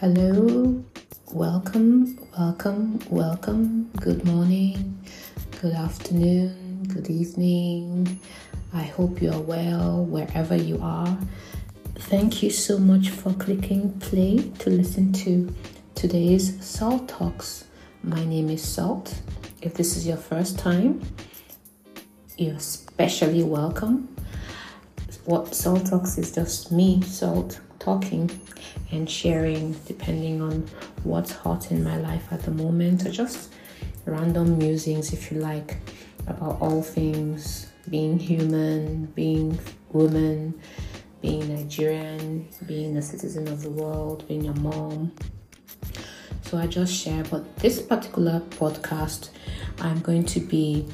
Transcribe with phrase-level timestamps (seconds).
[0.00, 0.82] Hello,
[1.30, 3.90] welcome, welcome, welcome.
[4.00, 4.98] Good morning,
[5.60, 8.18] good afternoon, good evening.
[8.72, 11.18] I hope you are well wherever you are.
[11.96, 15.54] Thank you so much for clicking play to listen to
[15.94, 17.66] today's Salt Talks.
[18.02, 19.20] My name is Salt.
[19.60, 21.02] If this is your first time,
[22.38, 24.16] you're especially welcome.
[25.26, 28.30] What Salt Talks is just me, Salt, talking
[28.92, 30.68] and sharing depending on
[31.02, 33.52] what's hot in my life at the moment, or just
[34.06, 35.78] random musings, if you like,
[36.28, 39.58] about all things being human, being
[39.92, 40.54] woman,
[41.20, 45.12] being Nigerian, being a citizen of the world, being a mom.
[46.42, 49.30] So I just share, but this particular podcast,
[49.80, 50.86] I'm going to be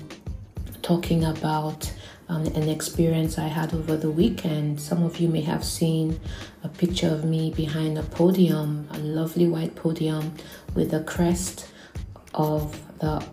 [0.82, 1.92] talking about
[2.28, 4.80] um, an experience I had over the weekend.
[4.80, 6.18] Some of you may have seen
[6.62, 10.34] a picture of me behind a podium, a lovely white podium
[10.74, 11.68] with the crest
[12.34, 13.24] of the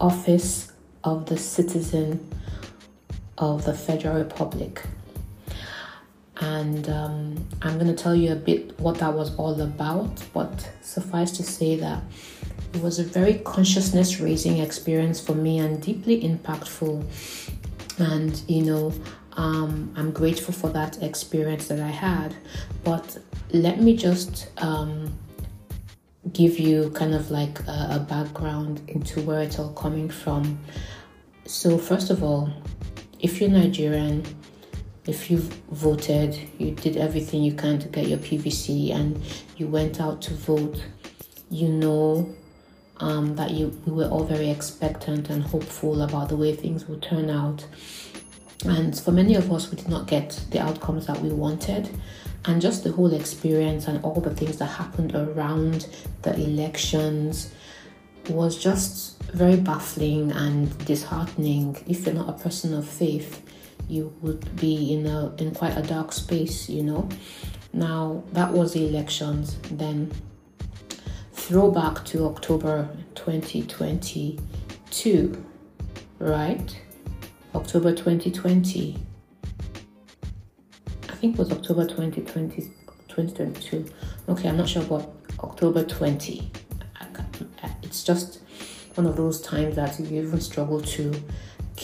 [0.00, 0.72] Office
[1.04, 2.28] of the Citizen
[3.38, 4.82] of the Federal Republic.
[6.38, 10.70] And um, I'm going to tell you a bit what that was all about, but
[10.82, 12.02] suffice to say that
[12.74, 17.06] it was a very consciousness raising experience for me and deeply impactful
[17.98, 18.92] and you know
[19.32, 22.34] um, i'm grateful for that experience that i had.
[22.84, 23.18] But
[23.52, 25.12] let me just um,
[26.32, 30.58] give you kind of like a, a background into where it's all coming from.
[31.44, 32.50] So first of all
[33.20, 34.24] if you're nigerian
[35.06, 39.20] if you've voted you did everything you can to get your pvc and
[39.56, 40.82] you went out to vote
[41.50, 42.28] you know
[43.00, 47.02] um, that you we were all very expectant and hopeful about the way things would
[47.02, 47.66] turn out.
[48.64, 51.90] And for many of us, we did not get the outcomes that we wanted.
[52.46, 55.88] And just the whole experience and all the things that happened around
[56.22, 57.52] the elections
[58.28, 61.76] was just very baffling and disheartening.
[61.86, 63.42] If you're not a person of faith,
[63.88, 67.08] you would be in a in quite a dark space, you know.
[67.72, 69.58] Now that was the elections.
[69.70, 70.12] Then
[71.46, 75.44] throwback to October 2022,
[76.18, 76.82] right?
[77.54, 78.98] October 2020.
[81.08, 82.62] I think it was October 2020,
[83.06, 83.86] 2022.
[84.28, 86.50] Okay, I'm not sure, about October 20.
[87.84, 88.40] It's just
[88.96, 91.14] one of those times that you even struggle to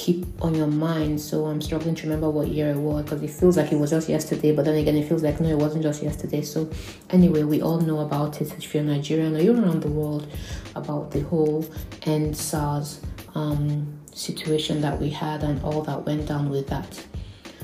[0.02, 1.20] keep on your mind.
[1.20, 3.90] So I'm struggling to remember what year it was because it feels like it was
[3.90, 6.42] just yesterday, but then again, it feels like no, it wasn't just yesterday.
[6.42, 6.68] So
[7.10, 10.26] anyway, we all know about it if you're Nigerian or you're around the world
[10.74, 11.62] about the whole
[12.00, 12.98] EndSARS
[13.36, 17.06] um, situation that we had and all that went down with that.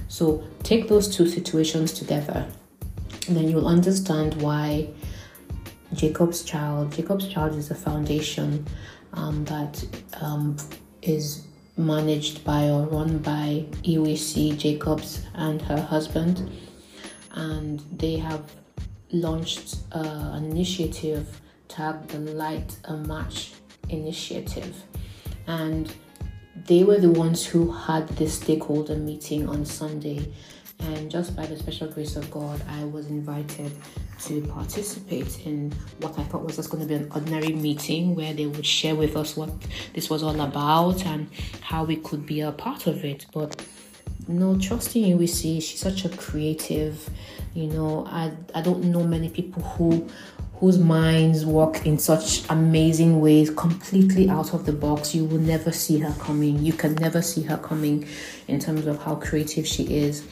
[0.06, 2.46] So take those two situations together,
[3.28, 4.90] then you'll understand why
[5.92, 6.92] Jacob's Child.
[6.92, 8.64] Jacob's Child is a foundation
[9.12, 9.84] um, that
[10.20, 10.56] um,
[11.02, 11.47] is
[11.78, 16.50] managed by or run by EWC Jacobs and her husband.
[17.32, 18.52] And they have
[19.12, 23.52] launched uh, an initiative tagged the Light a Match
[23.88, 24.82] initiative.
[25.46, 25.94] And
[26.66, 30.32] they were the ones who had this stakeholder meeting on Sunday.
[30.80, 33.72] And just by the special grace of God, I was invited
[34.24, 38.32] to participate in what I thought was just going to be an ordinary meeting where
[38.32, 39.50] they would share with us what
[39.94, 41.28] this was all about and
[41.60, 43.26] how we could be a part of it.
[43.32, 43.64] But
[44.28, 47.08] no, trusting see she's such a creative.
[47.54, 50.08] You know, I I don't know many people who
[50.60, 55.14] whose minds work in such amazing ways, completely out of the box.
[55.14, 56.64] You will never see her coming.
[56.64, 58.06] You can never see her coming
[58.48, 60.26] in terms of how creative she is.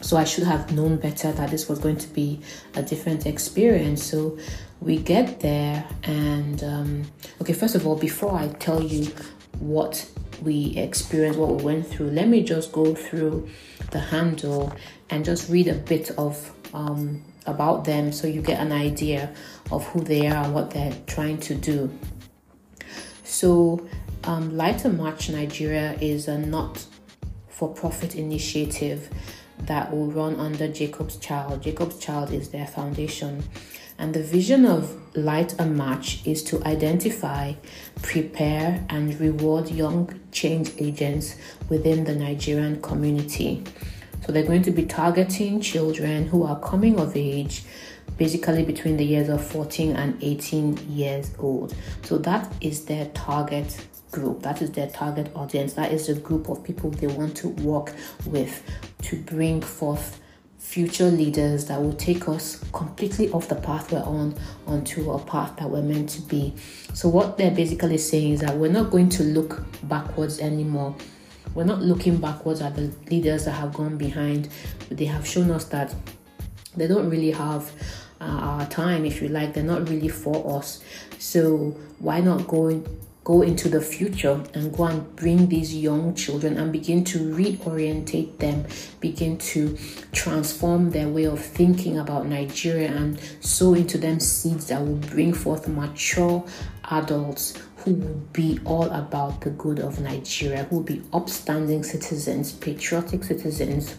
[0.00, 2.40] So I should have known better that this was going to be
[2.74, 4.02] a different experience.
[4.02, 4.38] So
[4.80, 7.02] we get there, and um,
[7.42, 9.12] okay, first of all, before I tell you
[9.58, 10.08] what
[10.42, 13.48] we experienced, what we went through, let me just go through
[13.90, 14.72] the handle
[15.10, 19.34] and just read a bit of um, about them so you get an idea
[19.70, 21.90] of who they are and what they're trying to do.
[23.24, 23.86] So,
[24.24, 26.84] um, Light a Match Nigeria is a not
[27.48, 29.08] for profit initiative
[29.66, 31.62] that will run under Jacob's Child.
[31.62, 33.44] Jacob's Child is their foundation.
[33.98, 37.54] And the vision of Light a Match is to identify,
[38.00, 41.36] prepare, and reward young change agents
[41.68, 43.62] within the Nigerian community.
[44.24, 47.64] So they're going to be targeting children who are coming of age
[48.16, 51.74] basically between the years of 14 and 18 years old.
[52.02, 54.42] So that is their target group.
[54.42, 55.74] That is their target audience.
[55.74, 57.94] That is the group of people they want to work
[58.26, 58.62] with
[59.02, 60.20] to bring forth
[60.58, 64.32] future leaders that will take us completely off the path we're on
[64.66, 66.54] onto a path that we're meant to be.
[66.94, 70.94] So, what they're basically saying is that we're not going to look backwards anymore.
[71.54, 74.48] We're not looking backwards at the leaders that have gone behind.
[74.90, 75.92] They have shown us that
[76.76, 77.72] they don't really have
[78.20, 79.54] uh, our time, if you like.
[79.54, 80.84] They're not really for us.
[81.18, 82.80] So, why not go
[83.24, 88.38] go into the future and go and bring these young children and begin to reorientate
[88.38, 88.64] them,
[89.00, 89.76] begin to
[90.12, 95.34] transform their way of thinking about Nigeria and sow into them seeds that will bring
[95.34, 96.44] forth mature
[96.90, 102.52] adults who will be all about the good of Nigeria, who will be upstanding citizens,
[102.52, 103.96] patriotic citizens,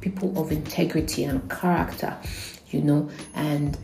[0.00, 2.16] people of integrity and character,
[2.70, 3.78] you know, and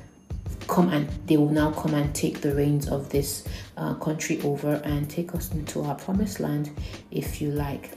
[0.68, 4.80] come and they will now come and take the reins of this uh, country over
[4.84, 6.70] and take us into our promised land,
[7.10, 7.90] if you like.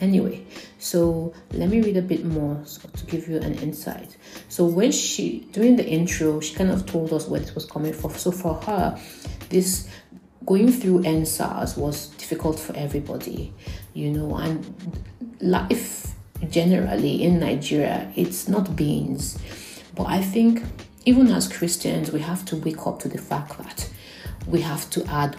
[0.00, 0.44] Anyway,
[0.78, 4.16] so let me read a bit more so to give you an insight.
[4.48, 7.92] So when she during the intro, she kind of told us where this was coming
[7.92, 8.12] from.
[8.12, 9.00] So for her,
[9.48, 9.88] this
[10.46, 13.52] going through EndSARS was difficult for everybody,
[13.92, 14.64] you know, and
[15.40, 16.14] life
[16.48, 19.38] generally in Nigeria, it's not beans.
[19.94, 20.62] But I think
[21.08, 23.88] even as Christians, we have to wake up to the fact that
[24.46, 25.38] we have to add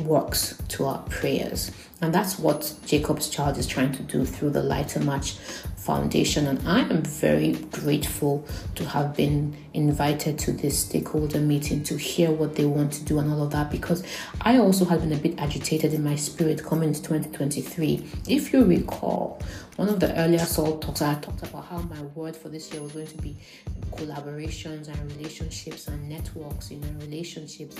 [0.00, 1.70] works to our prayers.
[2.02, 5.32] And that's what Jacob's Child is trying to do through the Light a Match
[5.76, 6.46] Foundation.
[6.46, 12.30] And I am very grateful to have been invited to this stakeholder meeting to hear
[12.30, 14.02] what they want to do and all of that because
[14.40, 18.04] I also had been a bit agitated in my spirit coming into 2023.
[18.28, 19.40] If you recall,
[19.76, 22.82] one of the earlier SALT talks, I talked about how my word for this year
[22.82, 23.36] was going to be
[23.92, 27.76] collaborations and relationships and networks, you know, relationships.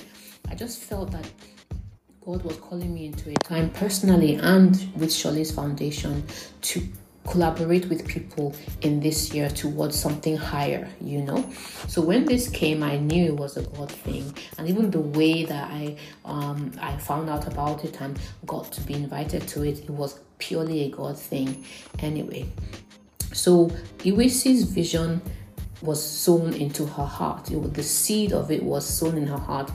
[0.48, 1.26] I just felt that
[2.24, 6.22] God was calling me into a time personally and with Shirley's Foundation
[6.62, 6.86] to
[7.26, 11.50] collaborate with people in this year towards something higher, you know.
[11.88, 15.44] So when this came, I knew it was a God thing, and even the way
[15.44, 15.96] that I
[16.26, 20.20] um, I found out about it and got to be invited to it, it was
[20.38, 21.64] purely a God thing.
[22.00, 22.46] Anyway,
[23.32, 23.68] so
[24.00, 25.22] Iwesi's vision
[25.80, 27.50] was sown into her heart.
[27.50, 29.70] It was, the seed of it was sown in her heart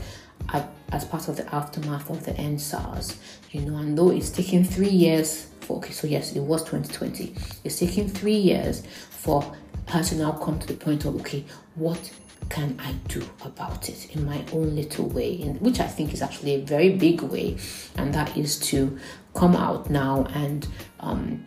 [0.91, 3.17] as part of the aftermath of the EndSARS,
[3.51, 7.35] you know, and though it's taken three years for, okay, so yes, it was 2020,
[7.63, 9.55] it's taken three years for
[9.87, 11.43] her to now come to the point of, okay,
[11.75, 12.11] what
[12.49, 16.21] can I do about it in my own little way, in, which I think is
[16.21, 17.57] actually a very big way,
[17.97, 18.97] and that is to
[19.33, 20.67] come out now and
[20.99, 21.45] um,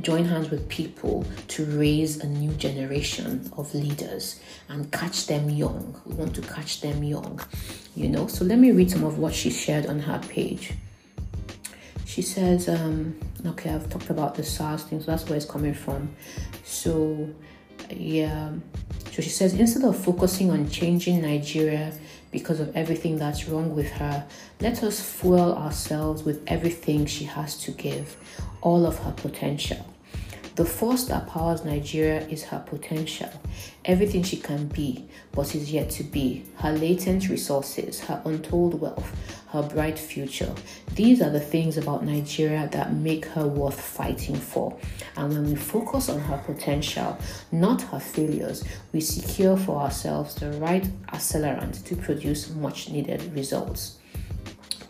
[0.00, 6.00] join hands with people to raise a new generation of leaders and catch them young.
[6.06, 7.40] We want to catch them young,
[7.94, 8.26] you know.
[8.26, 10.72] So let me read some of what she shared on her page.
[12.06, 15.74] She says, um, okay, I've talked about the SARS thing, so that's where it's coming
[15.74, 16.14] from.
[16.64, 17.28] So,
[17.88, 18.52] yeah.
[19.12, 21.92] So she says, instead of focusing on changing Nigeria
[22.30, 24.26] because of everything that's wrong with her,
[24.60, 28.16] let us fuel ourselves with everything she has to give,
[28.60, 29.84] all of her potential.
[30.60, 33.30] The force that powers Nigeria is her potential,
[33.86, 39.10] everything she can be, but is yet to be, her latent resources, her untold wealth,
[39.52, 40.54] her bright future.
[40.96, 44.76] These are the things about Nigeria that make her worth fighting for.
[45.16, 47.16] And when we focus on her potential,
[47.50, 53.96] not her failures, we secure for ourselves the right accelerant to produce much needed results.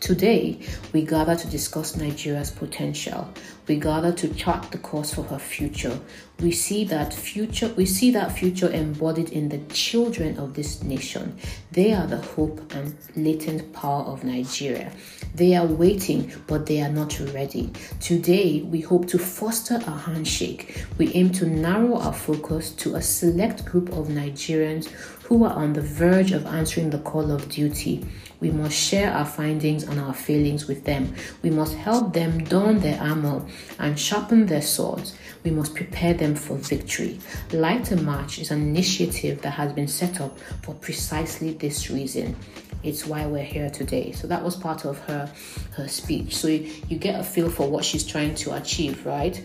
[0.01, 0.57] Today,
[0.93, 3.31] we gather to discuss Nigeria's potential.
[3.67, 5.99] We gather to chart the course for her future.
[6.39, 11.37] We see that future we see that future embodied in the children of this nation.
[11.71, 14.91] They are the hope and latent power of Nigeria.
[15.35, 17.71] They are waiting, but they are not ready.
[17.99, 20.83] Today, we hope to foster a handshake.
[20.97, 24.89] We aim to narrow our focus to a select group of Nigerians
[25.31, 28.05] who are on the verge of answering the call of duty.
[28.41, 31.15] We must share our findings and our failings with them.
[31.41, 33.41] We must help them don their armor
[33.79, 35.17] and sharpen their swords.
[35.45, 37.17] We must prepare them for victory.
[37.53, 42.35] Light a Match is an initiative that has been set up for precisely this reason.
[42.83, 44.11] It's why we're here today.
[44.11, 45.31] So that was part of her
[45.77, 46.35] her speech.
[46.35, 49.41] So you, you get a feel for what she's trying to achieve, right?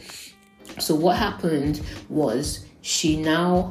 [0.80, 3.70] So what happened was she now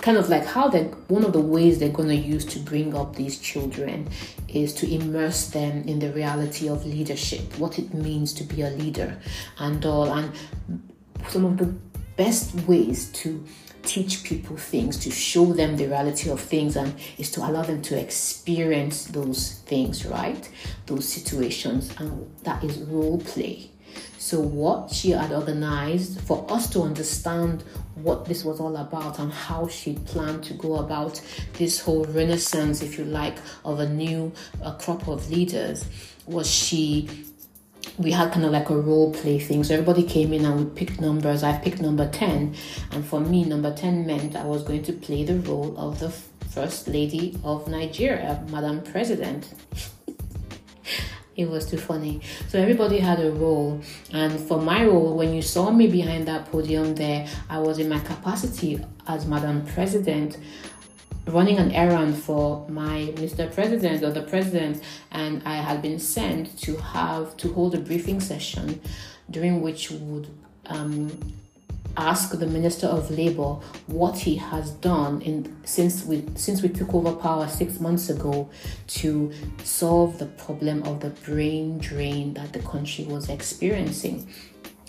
[0.00, 2.94] kind of like how they one of the ways they're going to use to bring
[2.94, 4.08] up these children
[4.48, 8.70] is to immerse them in the reality of leadership what it means to be a
[8.70, 9.16] leader
[9.58, 10.12] and all.
[10.12, 10.32] And
[11.28, 11.74] some of the
[12.16, 13.44] best ways to
[13.82, 17.82] teach people things to show them the reality of things and is to allow them
[17.82, 20.48] to experience those things right?
[20.86, 23.71] Those situations and that is role play
[24.18, 29.32] So, what she had organized for us to understand what this was all about and
[29.32, 31.20] how she planned to go about
[31.54, 34.32] this whole renaissance, if you like, of a new
[34.62, 35.84] a crop of leaders
[36.26, 37.08] was she
[37.98, 39.64] we had kind of like a role play thing.
[39.64, 41.42] So everybody came in and we picked numbers.
[41.42, 42.54] I picked number 10.
[42.92, 46.10] And for me, number 10 meant I was going to play the role of the
[46.10, 49.52] First Lady of Nigeria, Madam President.
[51.36, 52.20] It was too funny.
[52.48, 53.80] So everybody had a role.
[54.12, 57.88] And for my role, when you saw me behind that podium there, I was in
[57.88, 60.38] my capacity as Madam President
[61.26, 63.52] running an errand for my Mr.
[63.52, 68.20] President or the President, and I had been sent to have to hold a briefing
[68.20, 68.80] session
[69.30, 70.28] during which would
[70.66, 71.34] um,
[71.96, 73.56] ask the Minister of Labour
[73.86, 78.48] what he has done in since we since we took over power six months ago
[78.86, 79.32] to
[79.64, 84.26] solve the problem of the brain drain that the country was experiencing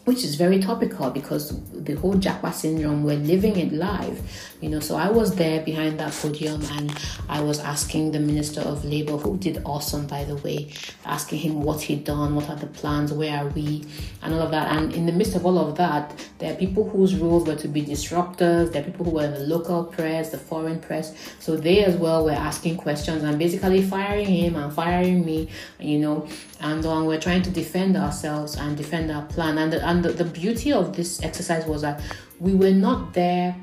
[0.06, 4.22] which is very topical because the whole Japa syndrome, we're living it live,
[4.60, 4.82] you know.
[4.82, 6.94] So I was there behind that podium and
[7.30, 10.74] I was asking the Minister of Labour, who did awesome, by the way,
[11.06, 13.86] asking him what he'd done, what are the plans, where are we,
[14.22, 14.76] and all of that.
[14.76, 17.68] And in the midst of all of that, there are people whose roles were to
[17.70, 21.16] be disruptors, there are people who were in the local press, the foreign press.
[21.40, 26.00] So they as well were asking questions and basically firing him and firing me, you
[26.00, 26.28] know,
[26.60, 29.58] and um, we're trying to defend ourselves and defend our plan.
[29.58, 32.02] And the, and the, the beauty of this exercise was that
[32.40, 33.56] we were not there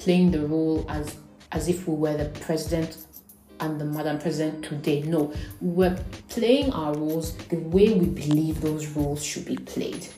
[0.00, 1.16] playing the role as
[1.52, 3.06] as if we were the president
[3.60, 5.02] and the madam president today.
[5.02, 10.08] No, we we're playing our roles the way we believe those roles should be played.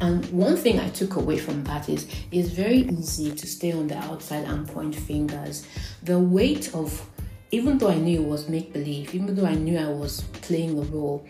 [0.00, 3.86] And one thing I took away from that is it's very easy to stay on
[3.86, 5.66] the outside and point fingers.
[6.02, 7.08] The weight of
[7.52, 10.76] even though I knew it was make believe, even though I knew I was playing
[10.76, 11.24] a role,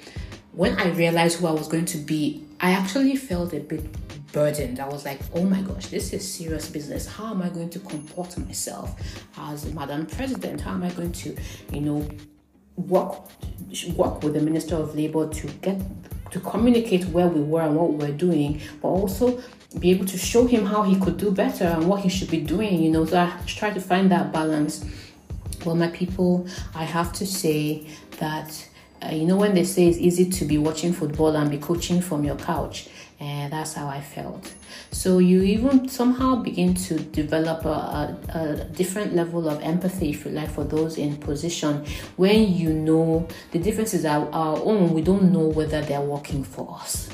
[0.52, 3.84] when I realized who I was going to be, I actually felt a bit
[4.32, 4.80] burdened.
[4.80, 7.06] I was like, oh my gosh, this is serious business.
[7.06, 9.00] How am I going to comport myself
[9.38, 10.60] as Madam President?
[10.60, 11.36] How am I going to,
[11.72, 12.08] you know,
[12.76, 13.28] work
[13.96, 15.80] work with the Minister of Labour to get
[16.32, 19.42] to communicate where we were and what we we're doing, but also
[19.78, 22.40] be able to show him how he could do better and what he should be
[22.40, 23.04] doing, you know.
[23.04, 24.84] So I try to find that balance.
[25.64, 27.86] Well, my people, I have to say
[28.18, 28.68] that
[29.02, 32.00] uh, you know when they say it's easy to be watching football and be coaching
[32.00, 32.88] from your couch?
[33.18, 34.54] And that's how i felt.
[34.92, 40.24] So you even somehow begin to develop a, a, a, different level of empathy if
[40.24, 41.84] you like for those in position
[42.16, 44.94] when you know the differences are our own.
[44.94, 47.10] We don't know whether they're working for us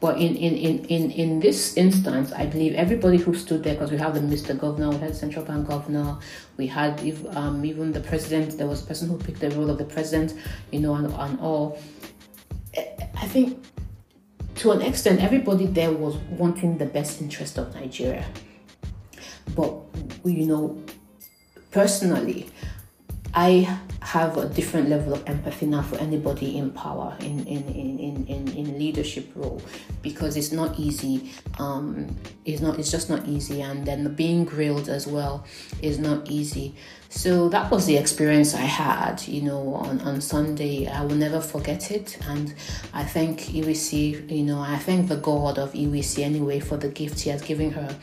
[0.00, 3.90] but in, in, in, in, in this instance, I believe everybody who stood there, because
[3.90, 4.58] we have the Mr.
[4.58, 6.16] Governor, we had central bank governor,
[6.56, 7.00] we had
[7.34, 10.34] um, even the president, there was a person who picked the role of the president,
[10.70, 11.78] you know, and, and all.
[12.74, 13.62] I think
[14.56, 18.26] to an extent, everybody there was wanting the best interest of Nigeria.
[19.54, 19.74] But,
[20.24, 20.82] you know,
[21.70, 22.48] personally,
[23.34, 28.26] I have a different level of empathy now for anybody in power in in, in,
[28.26, 29.60] in, in leadership role
[30.00, 32.16] because it's not easy um
[32.46, 35.44] it's not it's just not easy and then being grilled as well
[35.82, 36.74] is not easy.
[37.10, 40.86] So that was the experience I had you know on, on Sunday.
[40.86, 42.54] I will never forget it and
[42.94, 47.20] I thank EWC you know I thank the God of EWC anyway for the gift
[47.20, 47.98] he has given her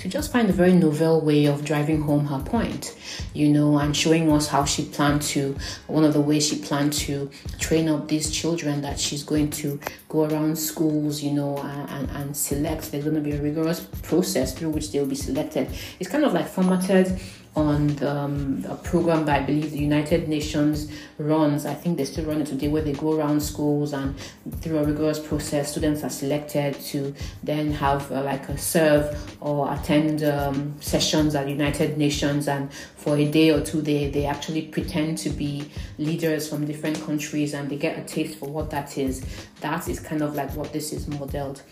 [0.00, 2.96] to just find a very novel way of driving home her point,
[3.34, 5.54] you know, and showing us how she planned to,
[5.88, 9.78] one of the ways she planned to train up these children that she's going to
[10.08, 12.90] go around schools, you know, and, and, select.
[12.90, 15.68] There's going to be a rigorous process through which they'll be selected.
[15.98, 17.20] It's kind of like formatted
[17.56, 21.66] on the, um, a program that I believe the United Nations runs.
[21.66, 24.14] I think they still run it today, where they go around schools and
[24.60, 29.72] through a rigorous process, students are selected to then have uh, like a serve or
[29.72, 32.46] attend um, sessions at United Nations.
[32.46, 37.02] And for a day or two, they they actually pretend to be leaders from different
[37.04, 39.24] countries, and they get a taste for what that is.
[39.60, 41.62] That is kind of like what this is modeled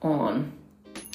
[0.00, 0.52] on.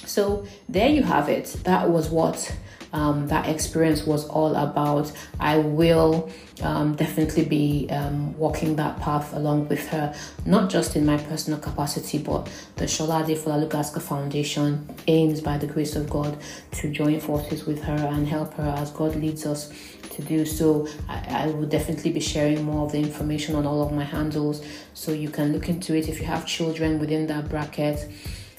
[0.06, 1.46] So there you have it.
[1.64, 2.56] That was what
[2.94, 5.12] um, that experience was all about.
[5.40, 6.30] I will
[6.62, 11.60] um, definitely be um, walking that path along with her, not just in my personal
[11.60, 16.38] capacity, but the Sholade Folalugaska Foundation aims, by the grace of God,
[16.74, 19.72] to join forces with her and help her as God leads us
[20.12, 20.88] to do so.
[21.10, 24.64] I, I will definitely be sharing more of the information on all of my handles
[24.94, 28.08] so you can look into it if you have children within that bracket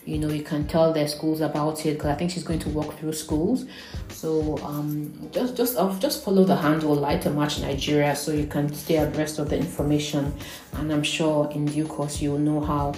[0.05, 2.69] you know you can tell their schools about it because i think she's going to
[2.69, 3.65] walk through schools
[4.09, 8.73] so um, just just uh, just follow the handle light match nigeria so you can
[8.73, 10.33] stay abreast of the information
[10.75, 12.93] and i'm sure in due course you'll know how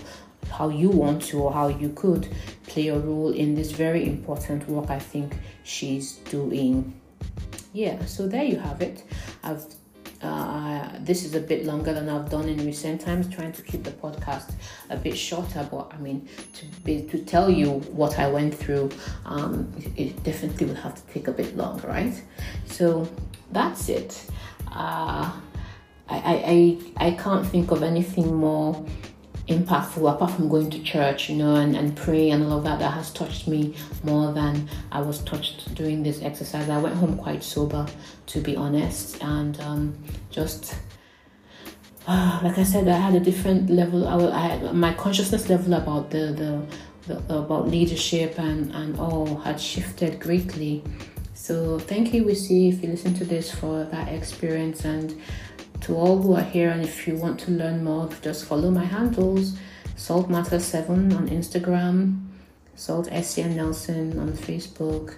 [0.50, 2.28] how you want to or how you could
[2.66, 6.98] play a role in this very important work I think she's doing.
[7.72, 9.04] Yeah, so there you have it.
[9.42, 9.64] I've
[10.22, 13.84] uh, this is a bit longer than I've done in recent times, trying to keep
[13.84, 14.52] the podcast
[14.90, 15.66] a bit shorter.
[15.70, 18.90] But I mean, to be to tell you what I went through,
[19.24, 22.22] um, it, it definitely would have to take a bit longer, right?
[22.66, 23.08] So
[23.52, 24.26] that's it.
[24.70, 25.32] Uh,
[26.08, 28.84] I, I, I, can't think of anything more
[29.48, 32.78] impactful apart from going to church you know and, and praying and all of that
[32.80, 36.68] that has touched me more than i was touched doing this exercise.
[36.68, 37.86] I went home quite sober
[38.32, 39.82] to be honest and um,
[40.30, 40.76] just
[42.06, 45.74] uh, like i said i had a different level i, I had my consciousness level
[45.74, 46.52] about the, the,
[47.06, 50.82] about leadership and and all had shifted greatly.
[51.34, 54.84] So thank you Wisi if you listen to this for that experience.
[54.84, 55.20] And
[55.82, 58.84] to all who are here, and if you want to learn more, just follow my
[58.84, 59.56] handles
[59.96, 62.25] Salt Matter 7 on Instagram,
[62.76, 65.14] Salt Essien Nelson on Facebook,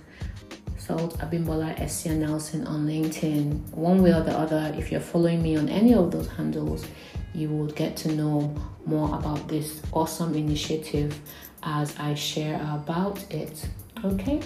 [0.78, 3.74] Salt Abimbola Essien Nelson on LinkedIn.
[3.74, 6.86] One way or the other, if you're following me on any of those handles,
[7.34, 8.54] you will get to know
[8.86, 11.20] more about this awesome initiative
[11.62, 13.68] as I share about it.
[14.04, 14.40] Okay?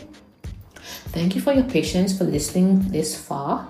[1.12, 3.68] Thank you for your patience for listening this far.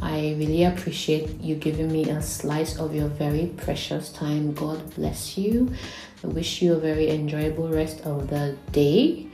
[0.00, 4.54] I really appreciate you giving me a slice of your very precious time.
[4.54, 5.74] God bless you.
[6.24, 9.28] I wish you a very enjoyable rest of the day.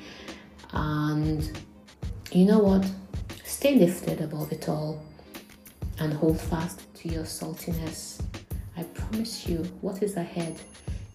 [0.72, 1.50] And
[2.32, 2.84] you know what?
[3.44, 5.02] Stay lifted above it all
[5.98, 8.20] and hold fast to your saltiness.
[8.76, 10.56] I promise you, what is ahead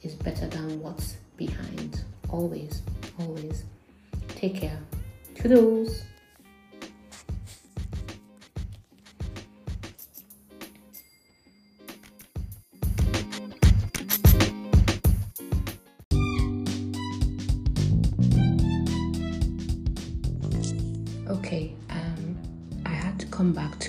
[0.02, 2.04] is better than what's behind.
[2.30, 2.82] Always,
[3.20, 3.64] always.
[4.30, 4.80] Take care.
[5.36, 6.04] Toodles.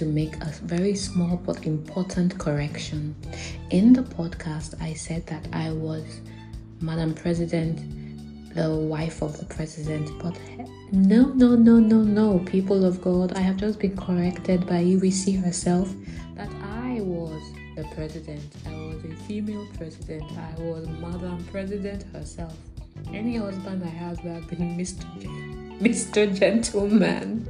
[0.01, 3.15] To make a very small but important correction.
[3.69, 6.23] In the podcast, I said that I was
[6.81, 7.77] Madam President,
[8.55, 10.35] the wife of the president, but
[10.91, 15.45] no, no, no, no, no, people of God, I have just been corrected by UVC
[15.45, 15.93] herself
[16.35, 17.43] that I was
[17.77, 18.43] the president.
[18.67, 20.25] I was a female president.
[20.33, 22.57] I was Madam President herself.
[23.13, 25.05] Any husband I have would have been Mr.
[25.79, 26.35] Mr.
[26.35, 27.47] Gentleman.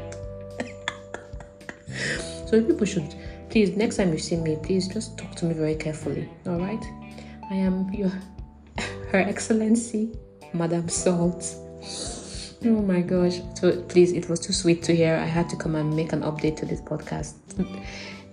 [2.51, 3.15] So people should
[3.49, 6.29] please next time you see me, please just talk to me very carefully.
[6.47, 6.85] All right?
[7.49, 8.11] I am your
[9.13, 10.11] Her Excellency,
[10.53, 11.55] Madam Salt.
[12.65, 13.41] Oh my gosh.
[13.55, 15.17] So please, it was too sweet to hear.
[15.17, 17.35] I had to come and make an update to this podcast.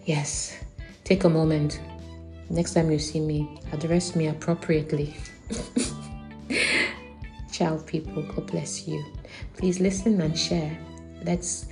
[0.06, 0.58] yes.
[1.04, 1.80] Take a moment.
[2.50, 5.16] Next time you see me, address me appropriately.
[7.52, 8.24] Ciao, people.
[8.24, 9.06] God bless you.
[9.58, 10.78] Please listen and share.
[11.24, 11.68] Let's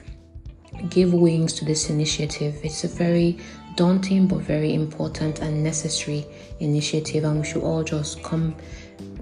[0.89, 2.55] give wings to this initiative.
[2.63, 3.37] It's a very
[3.75, 6.25] daunting but very important and necessary
[6.59, 8.55] initiative, and we should all just come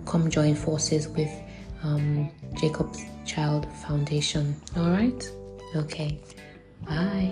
[0.06, 1.32] come join forces with
[1.84, 4.56] um, Jacob's Child Foundation.
[4.76, 5.32] All right?
[5.76, 6.20] Okay.
[6.86, 7.32] Bye.